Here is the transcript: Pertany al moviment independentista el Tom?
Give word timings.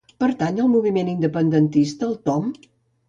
Pertany 0.21 0.61
al 0.63 0.71
moviment 0.75 1.11
independentista 1.13 2.09
el 2.11 2.17
Tom? 2.31 2.53